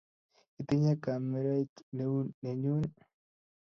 Itinye 0.61 0.93
kamerait 1.03 1.73
neu 1.95 2.15
nenyu 2.41 2.75